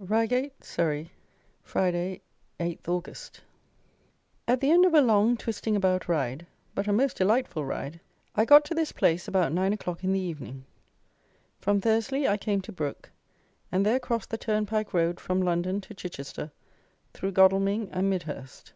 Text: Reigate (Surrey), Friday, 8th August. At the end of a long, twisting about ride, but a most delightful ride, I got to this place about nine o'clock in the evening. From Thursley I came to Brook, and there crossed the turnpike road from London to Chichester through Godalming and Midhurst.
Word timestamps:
Reigate 0.00 0.64
(Surrey), 0.64 1.12
Friday, 1.62 2.20
8th 2.58 2.88
August. 2.88 3.42
At 4.48 4.60
the 4.60 4.72
end 4.72 4.84
of 4.84 4.92
a 4.92 5.00
long, 5.00 5.36
twisting 5.36 5.76
about 5.76 6.08
ride, 6.08 6.48
but 6.74 6.88
a 6.88 6.92
most 6.92 7.18
delightful 7.18 7.64
ride, 7.64 8.00
I 8.34 8.44
got 8.44 8.64
to 8.64 8.74
this 8.74 8.90
place 8.90 9.28
about 9.28 9.52
nine 9.52 9.72
o'clock 9.72 10.02
in 10.02 10.12
the 10.12 10.18
evening. 10.18 10.64
From 11.60 11.80
Thursley 11.80 12.26
I 12.26 12.36
came 12.36 12.60
to 12.62 12.72
Brook, 12.72 13.12
and 13.70 13.86
there 13.86 14.00
crossed 14.00 14.30
the 14.30 14.36
turnpike 14.36 14.92
road 14.92 15.20
from 15.20 15.40
London 15.40 15.80
to 15.82 15.94
Chichester 15.94 16.50
through 17.12 17.30
Godalming 17.30 17.88
and 17.92 18.10
Midhurst. 18.10 18.72